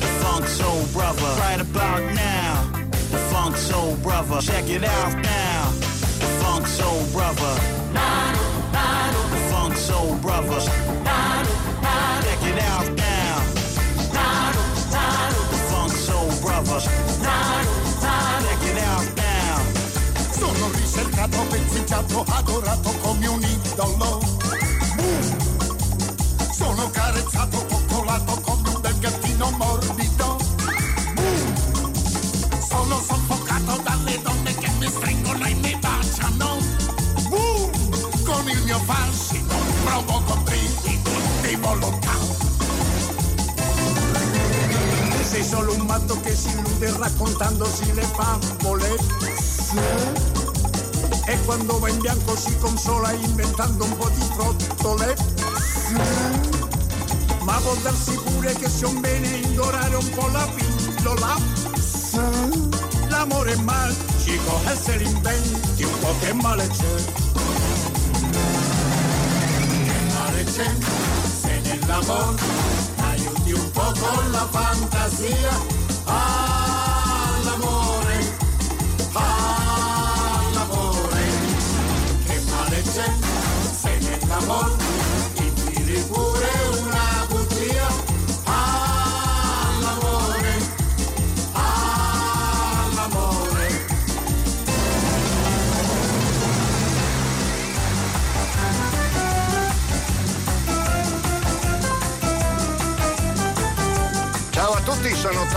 The 0.00 0.10
Funk 0.20 0.46
Soul 0.46 0.84
Brother. 0.92 1.30
Right 1.40 1.60
about 1.60 2.02
now. 2.14 2.70
The 3.10 3.18
Funk 3.32 3.56
Soul 3.56 3.96
Brother. 3.96 4.40
Check 4.42 4.68
it 4.68 4.84
out 4.84 5.14
now. 5.16 5.70
The 6.20 6.28
Funk 6.42 6.66
Soul 6.66 7.04
Brother. 7.12 7.54
The 9.32 9.40
Funk 9.50 9.76
Soul 9.76 10.16
Brother. 10.16 11.59
Solo 45.50 45.74
un 45.74 45.80
matto 45.80 46.20
che 46.20 46.32
si 46.36 46.48
illude 46.50 46.96
raccontandosi 46.96 47.92
le 47.92 48.02
favole. 48.02 48.96
E 51.26 51.40
quando 51.44 51.80
va 51.80 51.88
in 51.88 51.98
bianco 51.98 52.36
si 52.36 52.56
consola 52.58 53.10
inventando 53.10 53.82
un 53.84 53.96
po' 53.96 54.08
di 54.10 54.20
frottole. 54.32 55.16
Ma 57.42 57.54
può 57.54 57.74
darsi 57.82 58.12
pure 58.12 58.52
che 58.52 58.68
sia 58.68 58.86
un 58.86 59.00
bene 59.00 59.26
indorare 59.26 59.96
un 59.96 60.10
po' 60.10 60.28
la 60.28 60.48
pillola. 60.54 61.36
L'amore 63.08 63.52
è 63.52 63.56
magico 63.56 64.60
e 64.70 64.76
se 64.76 64.96
l'inventi 64.98 65.82
un 65.82 65.98
po' 65.98 66.14
che 66.20 66.32
male 66.32 66.68
c'è. 66.68 66.94
Che 69.84 70.14
male 70.14 70.44
c'è 70.44 70.70
se 71.40 71.60
nell'amore 71.64 72.99
con 73.94 74.32
la 74.32 74.46
fantasia. 74.46 75.79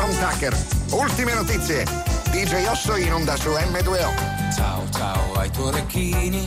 Tom 0.03 0.17
Tucker. 0.19 0.53
Ultime 0.89 1.33
notizie. 1.33 1.85
DJ 2.29 2.65
Osso 2.65 2.97
in 2.97 3.13
onda 3.13 3.37
su 3.37 3.51
M2O. 3.51 4.53
Ciao 4.53 4.83
ciao 4.91 5.33
ai 5.35 5.49
tuoi 5.49 5.67
orecchini 5.67 6.45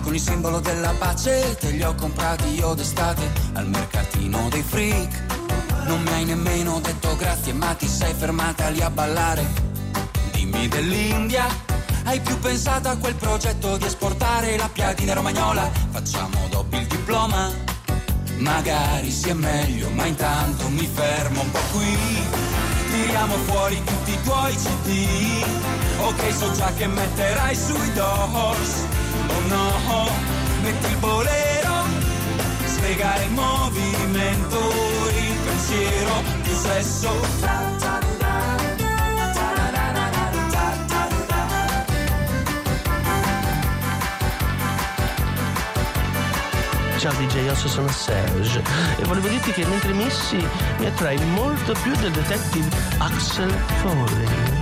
Con 0.00 0.14
il 0.14 0.20
simbolo 0.20 0.60
della 0.60 0.94
pace 0.96 1.56
te 1.58 1.70
li 1.70 1.82
ho 1.82 1.92
comprati 1.96 2.54
io 2.54 2.74
d'estate 2.74 3.28
Al 3.54 3.66
mercatino 3.66 4.48
dei 4.48 4.62
freak 4.62 5.22
Non 5.86 6.02
mi 6.02 6.12
hai 6.12 6.24
nemmeno 6.24 6.78
detto 6.78 7.16
grazie 7.16 7.52
ma 7.52 7.74
ti 7.74 7.88
sei 7.88 8.14
fermata 8.14 8.68
lì 8.68 8.80
a 8.80 8.90
ballare 8.90 9.44
Dimmi 10.30 10.68
dell'India 10.68 11.46
Hai 12.04 12.20
più 12.20 12.38
pensato 12.38 12.88
a 12.88 12.96
quel 12.96 13.16
progetto 13.16 13.76
di 13.76 13.86
esportare 13.86 14.56
la 14.56 14.68
piadina 14.72 15.14
romagnola 15.14 15.68
Facciamo 15.90 16.46
dopo 16.48 16.76
il 16.76 16.86
diploma 16.86 17.71
Magari 18.42 19.08
sia 19.12 19.36
meglio 19.36 19.88
ma 19.90 20.04
intanto 20.04 20.68
mi 20.68 20.88
fermo 20.92 21.42
un 21.42 21.50
po' 21.52 21.60
qui. 21.70 21.96
Tiriamo 22.90 23.36
fuori 23.46 23.80
tutti 23.84 24.10
i 24.10 24.22
tuoi 24.22 24.54
CD. 24.56 25.44
Ok, 26.00 26.34
so 26.34 26.50
già 26.52 26.72
che 26.76 26.88
metterai 26.88 27.54
sui 27.54 27.92
doors 27.92 28.84
Oh 29.28 29.40
no, 29.46 30.08
metti 30.62 30.86
il 30.90 30.96
bolero. 30.96 31.84
Svega 32.66 33.22
il 33.22 33.30
movimento, 33.30 34.58
il 35.16 35.36
pensiero, 35.44 36.22
più 36.42 36.54
sesso 36.56 37.81
Ciao 47.02 47.12
DJ 47.14 47.48
Osso, 47.48 47.66
sono 47.66 47.88
Serge 47.88 48.62
e 48.96 49.04
volevo 49.06 49.26
dirti 49.26 49.50
che 49.50 49.66
mentre 49.66 49.92
missi 49.92 50.36
mi 50.78 50.86
attrai 50.86 51.18
molto 51.34 51.74
più 51.82 51.96
del 51.96 52.12
detective 52.12 52.68
Axel 52.98 53.50
Foley. 53.50 54.61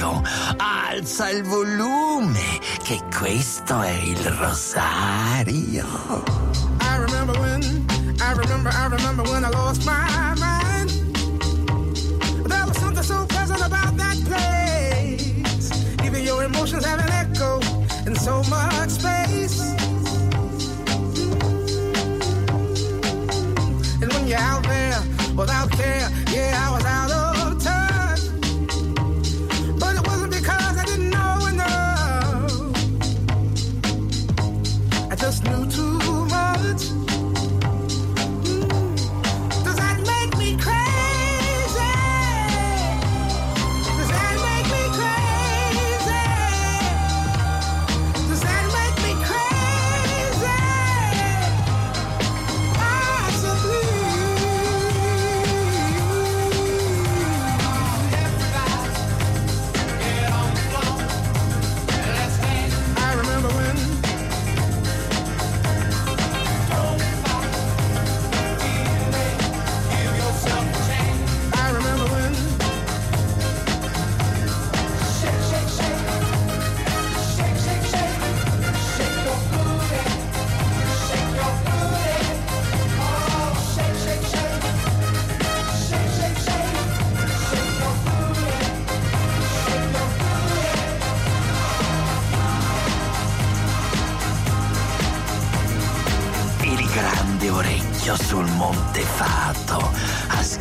Radio. 0.00 0.22
Alza 0.56 1.30
il 1.30 1.42
volume, 1.42 2.58
che 2.82 3.00
questo 3.16 3.80
è 3.80 3.90
il 3.90 4.24
rosario. 4.24 5.84
I 6.80 6.96
remember 6.96 7.38
when, 7.38 7.62
I 8.20 8.32
remember, 8.32 8.70
I 8.72 8.86
remember 8.88 9.22
when 9.30 9.44
I 9.44 9.50
lost 9.50 9.84
my 9.84 10.29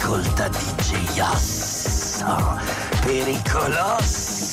Ascolta 0.10 0.50
DJ 0.50 1.22
Osso, 1.22 2.26
pericoloso. 3.04 4.50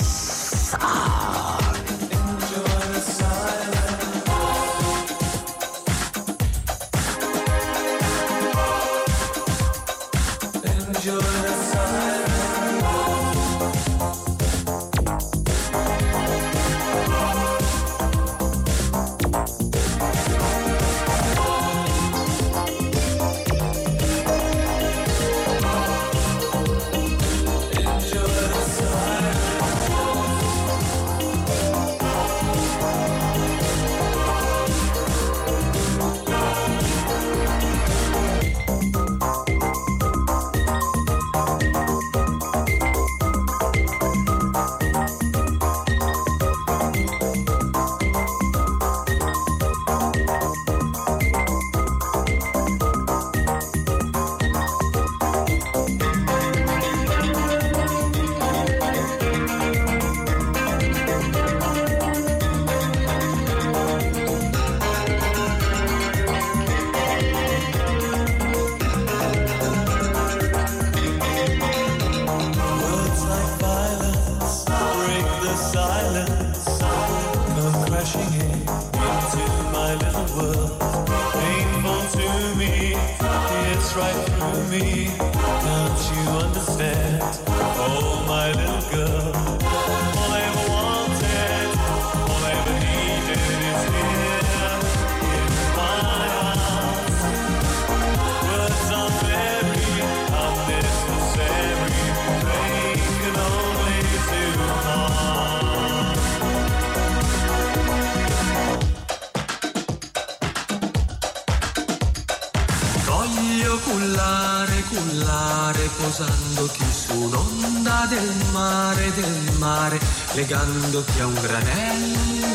Posandoti 116.07 116.85
su 116.93 117.21
un'onda 117.21 118.07
del 118.09 118.33
mare, 118.53 119.13
del 119.15 119.53
mare, 119.59 119.99
legandoti 120.35 121.21
a 121.21 121.27
un 121.27 121.35
granello. 121.35 122.55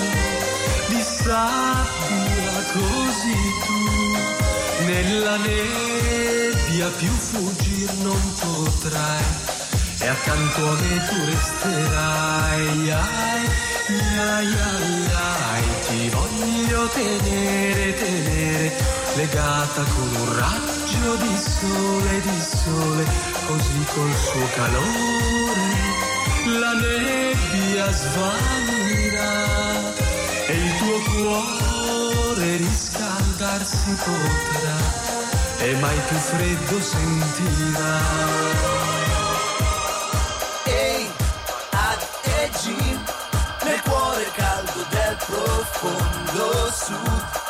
Di 0.88 1.02
sabbia 1.02 2.64
così 2.72 3.36
tu 3.66 4.86
nella 4.86 5.36
nebbia 5.36 6.88
più 6.98 7.10
fuggir 7.10 7.92
non 8.02 8.22
potrai. 8.40 9.24
E 10.00 10.08
accanto 10.08 10.70
a 10.70 10.74
me 10.74 11.06
tu 11.08 11.26
resterai 11.26 12.90
ai, 12.90 12.92
ai, 12.92 13.46
ai, 14.18 14.56
ai, 15.14 15.64
ti 15.88 16.10
voglio 16.10 16.88
tenere, 16.88 17.94
tenere 17.96 18.74
legata 19.16 19.84
con 19.84 20.16
un 20.16 20.36
raggio 20.92 21.16
di 21.16 21.38
sole, 21.38 22.22
di 22.22 22.42
sole 22.42 23.06
così 23.46 23.86
col 23.94 24.16
suo 24.16 24.46
calore 24.56 25.90
la 26.60 26.74
nebbia 26.74 27.92
svanirà 27.92 29.34
e 30.48 30.54
il 30.54 30.78
tuo 30.78 31.00
cuore 31.14 32.58
riscaldarsi 32.58 33.98
potrà 34.04 34.80
e 35.60 35.76
mai 35.80 35.98
più 36.08 36.18
freddo 36.18 36.82
sentirà. 36.82 38.00
Ehi, 40.66 41.10
G, 42.62 42.76
nel 43.64 43.82
cuore 43.82 44.32
caldo 44.34 44.86
del 44.90 45.18
profondo 45.26 46.72
sud. 46.74 47.41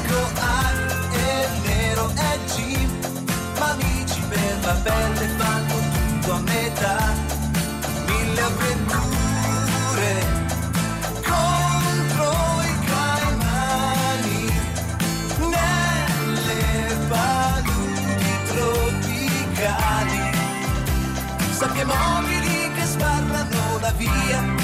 Bianco 0.00 0.30
H 0.34 1.12
e 1.12 1.48
nero 1.66 2.10
è 2.14 2.38
G, 2.46 2.86
ma 3.58 3.70
amici 3.70 4.20
per 4.28 4.58
la 4.62 4.74
pelle 4.82 5.28
fanno 5.36 5.74
tutto 5.92 6.32
a 6.32 6.40
metà. 6.40 6.98
Mille 8.06 8.40
avventure 8.40 10.12
contro 11.22 12.30
i 12.62 12.78
caimani 12.86 14.52
nelle 15.38 16.96
paludi 17.08 18.32
tropicali. 18.46 20.20
Sabbie 21.50 21.84
mobili 21.84 22.72
che 22.72 22.84
sbarrano 22.84 23.78
la 23.80 23.92
via. 23.92 24.59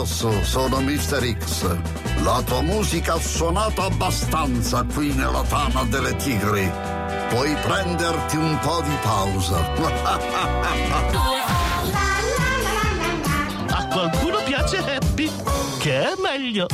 House, 0.00 0.44
sono 0.44 0.80
Mr. 0.80 1.36
X. 1.38 1.76
La 2.22 2.42
tua 2.42 2.62
musica 2.62 3.14
ha 3.14 3.20
suonato 3.20 3.82
abbastanza 3.82 4.82
qui 4.82 5.12
nella 5.12 5.42
tana 5.42 5.84
delle 5.84 6.16
tigri. 6.16 6.70
Puoi 7.28 7.54
prenderti 7.56 8.36
un 8.36 8.58
po' 8.60 8.80
di 8.82 8.96
pausa. 9.02 9.60
A 13.68 13.86
qualcuno 13.88 14.38
piace 14.44 14.78
Happy, 14.78 15.30
che 15.78 16.00
è 16.00 16.14
meglio. 16.18 16.66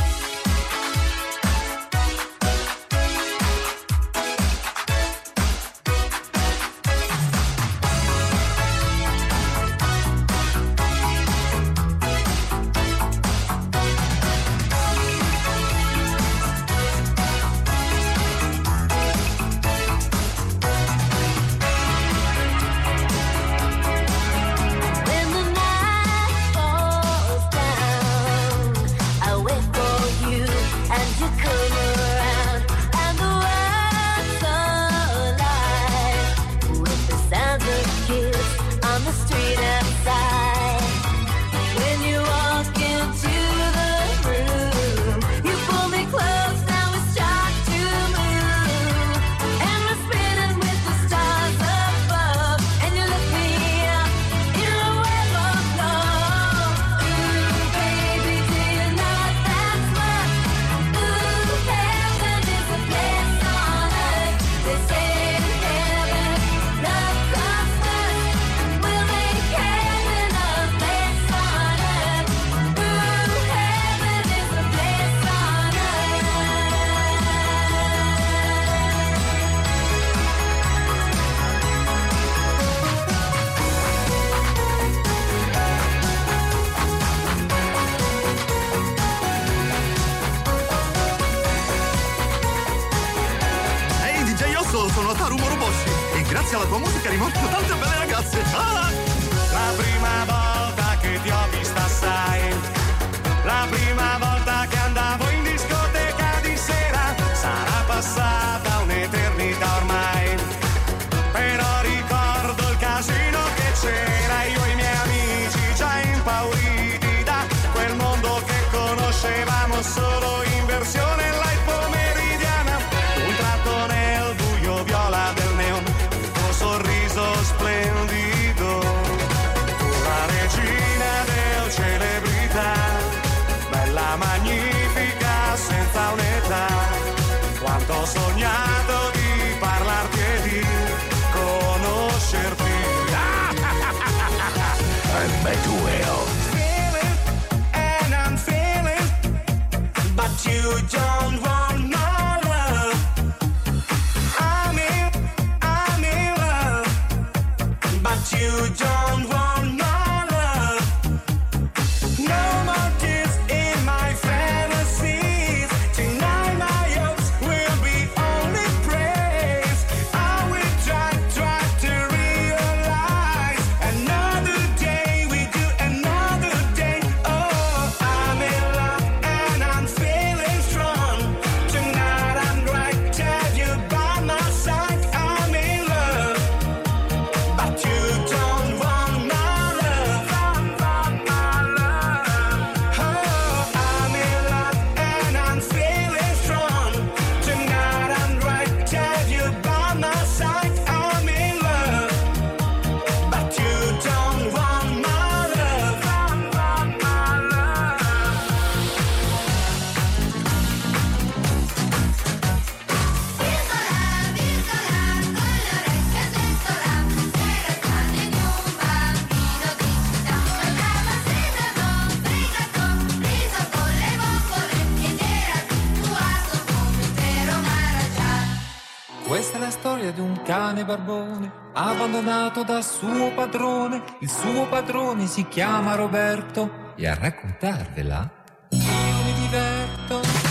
barbone, 230.87 231.51
abbandonato 231.73 232.63
da 232.63 232.81
suo 232.81 233.33
padrone, 233.35 234.03
il 234.21 234.31
suo 234.31 234.67
padrone 234.69 235.27
si 235.27 235.47
chiama 235.49 235.97
Roberto. 235.97 236.95
E 236.95 237.07
a 237.09 237.15
raccontarvela 237.15 238.31
io 238.71 238.79
mi 239.25 239.33
diverto. 239.35 240.45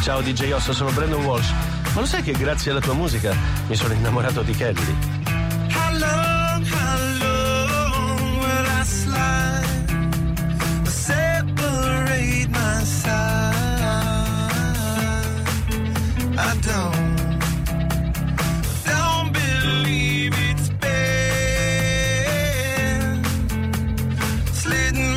Ciao 0.00 0.22
DJ 0.22 0.52
Osso, 0.52 0.72
sono 0.72 0.90
Brandon 0.92 1.22
Walsh. 1.22 1.77
Ma 1.98 2.04
lo 2.04 2.10
sai 2.10 2.22
che 2.22 2.30
grazie 2.30 2.70
alla 2.70 2.78
tua 2.78 2.94
musica 2.94 3.34
mi 3.66 3.74
sono 3.74 3.92
innamorato 3.92 4.42
di 4.42 4.52
Kelly? 4.52 4.96
How 5.72 5.90
long, 5.98 6.64
how 6.64 6.96
long 7.18 8.38
will 8.38 8.66
I 8.70 8.84
slide? 8.84 9.66
Separate 10.84 12.50
my 12.50 12.84
side. 12.84 13.18
I 16.36 16.56
don't. 16.60 17.06
Slidden 24.52 25.07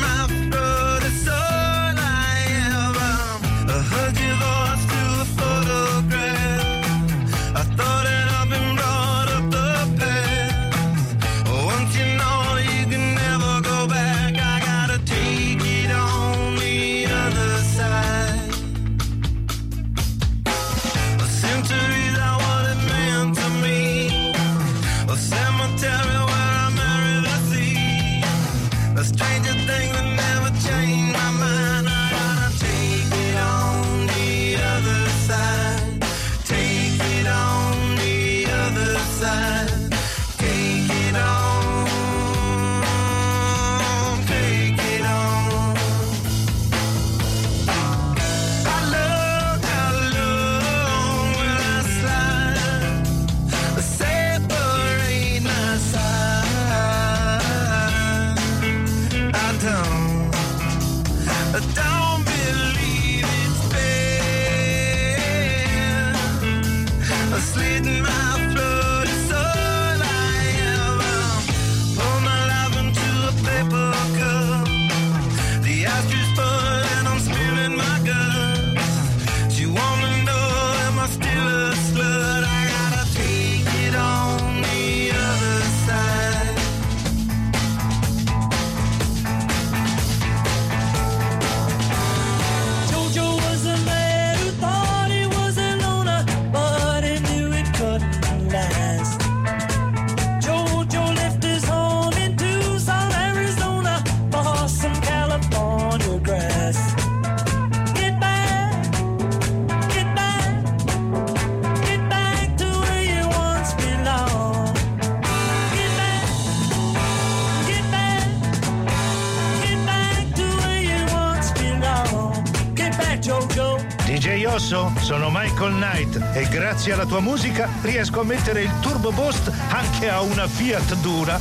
sono 125.12 125.28
Michael 125.30 125.74
Knight 125.74 126.30
e 126.32 126.48
grazie 126.48 126.94
alla 126.94 127.04
tua 127.04 127.20
musica 127.20 127.68
riesco 127.82 128.20
a 128.20 128.24
mettere 128.24 128.62
il 128.62 128.72
turbo 128.80 129.12
boost 129.12 129.52
anche 129.68 130.08
a 130.08 130.22
una 130.22 130.48
Fiat 130.48 130.94
dura. 131.02 131.38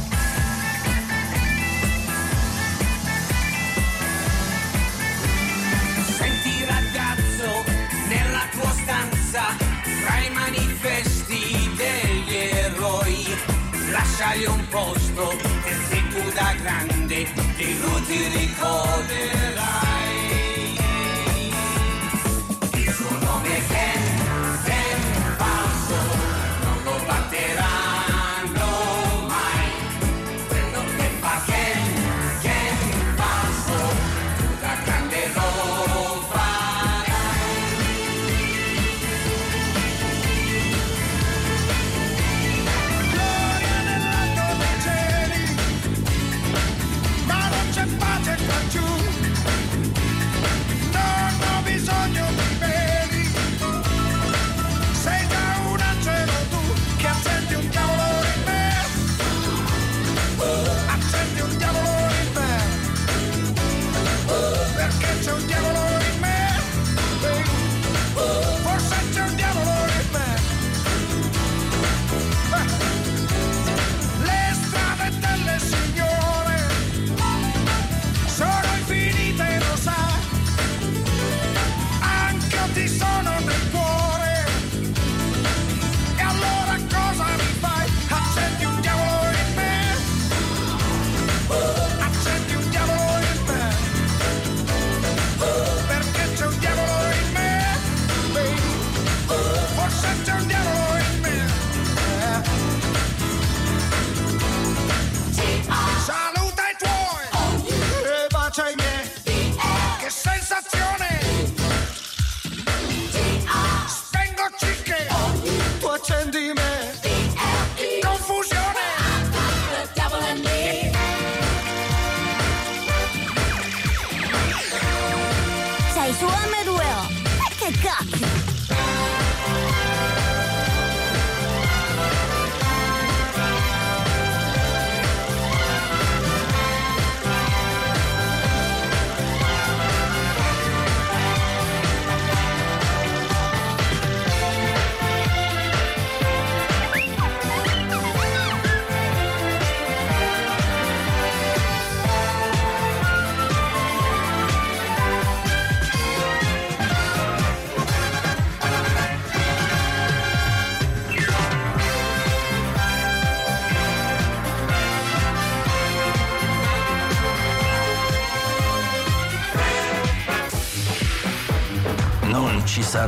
Senti 6.18 6.66
ragazzo, 6.66 7.64
nella 8.10 8.44
tua 8.52 8.72
stanza, 8.72 9.42
tra 9.84 10.18
i 10.20 10.30
manifesti 10.34 11.72
degli 11.78 12.36
eroi. 12.36 13.26
Lasciagli 13.90 14.48
un 14.48 14.68
posto, 14.68 15.34
perché 15.64 16.08
tu 16.10 16.30
da 16.34 16.54
grande 16.62 17.22
e 17.56 17.78
lui 17.80 18.04
ti 18.06 18.28
ricorderai. 18.36 19.91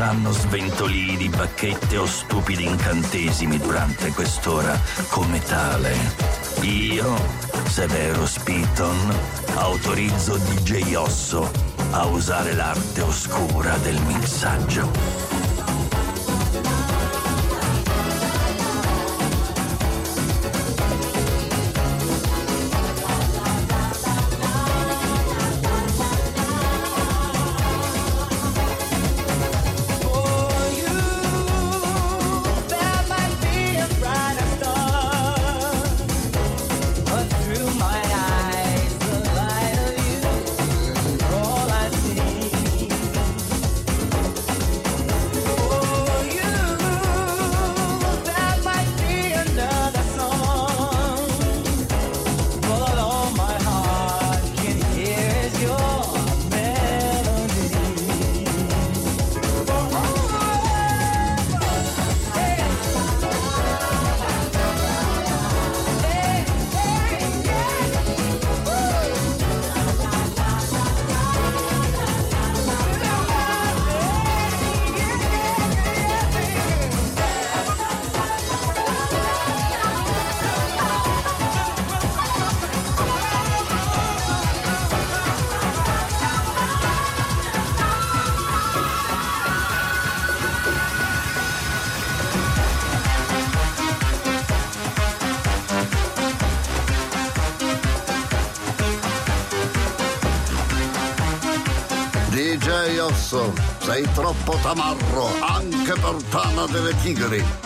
saranno 0.04 0.34
sventolii 0.34 1.16
di 1.16 1.30
bacchette 1.30 1.96
o 1.96 2.06
stupidi 2.06 2.66
incantesimi 2.66 3.58
durante 3.58 4.12
quest'ora 4.12 4.78
come 5.08 5.40
tale. 5.40 5.96
Io, 6.60 7.16
Severo 7.70 8.26
Spiton, 8.26 9.16
autorizzo 9.56 10.36
DJ 10.36 10.96
Osso 10.96 11.50
a 11.92 12.06
usare 12.08 12.54
l'arte 12.54 13.00
oscura 13.02 13.78
del 13.78 13.98
mixaggio. 14.02 15.33
Sei 103.94 104.10
troppo 104.12 104.58
tamarro 104.64 105.30
anche 105.40 105.94
per 105.94 106.16
Tana 106.32 106.66
delle 106.66 106.96
Tigri. 107.04 107.63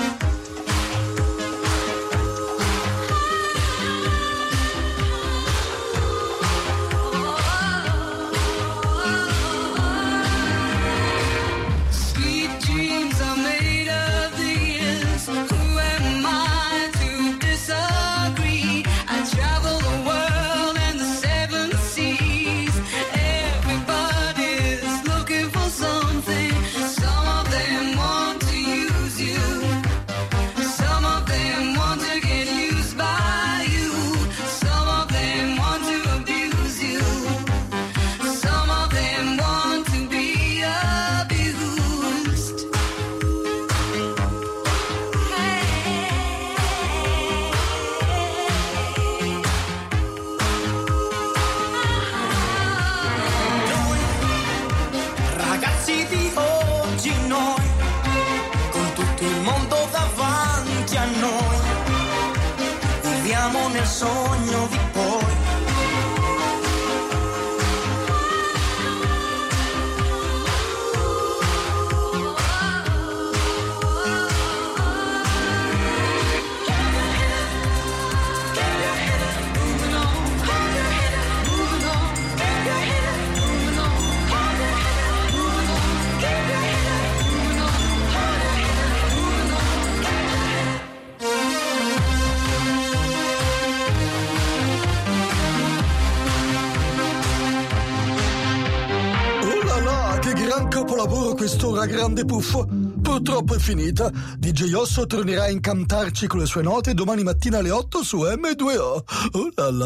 Quest'ora 101.78 101.86
grande 101.86 102.25
puffo. 102.25 102.67
Purtroppo 103.01 103.53
è 103.53 103.59
finita. 103.59 104.11
DJ 104.38 104.73
Osso 104.73 105.05
tornerà 105.05 105.43
a 105.43 105.49
incantarci 105.49 106.25
con 106.25 106.39
le 106.39 106.45
sue 106.45 106.63
note 106.63 106.93
domani 106.93 107.23
mattina 107.23 107.59
alle 107.59 107.69
8 107.69 108.03
su 108.03 108.17
M2O. 108.23 109.03
Oh 109.32 109.49
là 109.55 109.71
là. 109.71 109.86